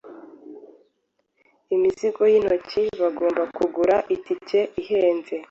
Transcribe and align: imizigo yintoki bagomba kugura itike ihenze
imizigo 1.75 2.21
yintoki 2.31 2.81
bagomba 3.01 3.43
kugura 3.55 3.95
itike 4.15 4.59
ihenze 4.81 5.35